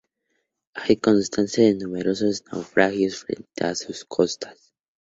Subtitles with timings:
[0.73, 4.73] Hay constancia de numerosos naufragios frente a sus costas.